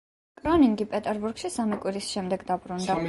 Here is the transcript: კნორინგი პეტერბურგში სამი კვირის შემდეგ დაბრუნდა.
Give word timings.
კნორინგი 0.39 0.87
პეტერბურგში 0.93 1.51
სამი 1.57 1.79
კვირის 1.85 2.09
შემდეგ 2.17 2.47
დაბრუნდა. 2.53 2.99